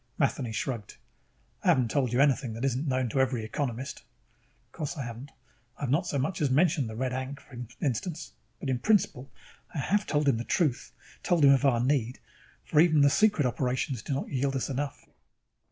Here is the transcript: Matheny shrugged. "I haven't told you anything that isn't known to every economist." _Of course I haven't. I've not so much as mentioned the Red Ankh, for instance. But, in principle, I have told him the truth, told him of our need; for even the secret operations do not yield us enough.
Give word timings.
Matheny 0.17 0.51
shrugged. 0.51 0.97
"I 1.63 1.67
haven't 1.67 1.91
told 1.91 2.11
you 2.11 2.19
anything 2.21 2.53
that 2.53 2.65
isn't 2.65 2.87
known 2.87 3.07
to 3.09 3.19
every 3.21 3.45
economist." 3.45 3.99
_Of 4.67 4.71
course 4.71 4.97
I 4.97 5.03
haven't. 5.03 5.29
I've 5.77 5.91
not 5.91 6.07
so 6.07 6.17
much 6.17 6.41
as 6.41 6.49
mentioned 6.49 6.89
the 6.89 6.95
Red 6.95 7.13
Ankh, 7.13 7.39
for 7.39 7.55
instance. 7.79 8.33
But, 8.59 8.71
in 8.71 8.79
principle, 8.79 9.29
I 9.75 9.77
have 9.77 10.07
told 10.07 10.27
him 10.27 10.37
the 10.37 10.43
truth, 10.43 10.91
told 11.21 11.45
him 11.45 11.51
of 11.53 11.65
our 11.65 11.79
need; 11.81 12.17
for 12.65 12.79
even 12.79 13.01
the 13.01 13.11
secret 13.11 13.45
operations 13.45 14.01
do 14.01 14.13
not 14.15 14.29
yield 14.29 14.55
us 14.55 14.71
enough. 14.71 15.05